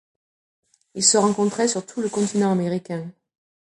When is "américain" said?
2.51-3.13